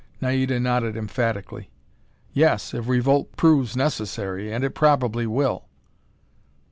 Naida 0.19 0.59
nodded 0.59 0.97
emphatically. 0.97 1.69
"Yes, 2.33 2.73
if 2.73 2.87
revolt 2.87 3.35
proves 3.37 3.75
necessary. 3.77 4.51
And 4.51 4.63
it 4.63 4.71
probably 4.73 5.27
will." 5.27 5.67